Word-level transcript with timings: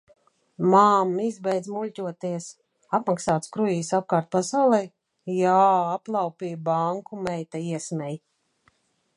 "Mamm, 0.69 1.19
izbeidz 1.25 1.67
muļķoties". 1.73 2.47
Apmaksāts 2.99 3.53
kruīzs 3.57 3.93
apkārt 3.99 4.31
pasaulei? 4.37 4.89
"Jā, 5.35 5.61
aplaupīju 6.01 6.63
banku," 6.71 7.21
meita 7.29 7.63
iesmej. 7.71 8.19